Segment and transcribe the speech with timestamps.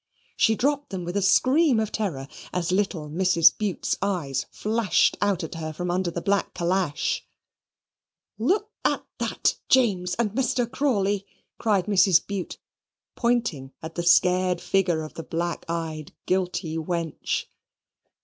[0.35, 3.55] She dropped them with a scream of terror, as little Mrs.
[3.55, 7.23] Bute's eyes flashed out at her from under her black calash.
[8.39, 10.67] "Look at that, James and Mr.
[10.67, 11.27] Crawley,"
[11.59, 12.25] cried Mrs.
[12.25, 12.57] Bute,
[13.15, 17.45] pointing at the scared figure of the black eyed, guilty wench.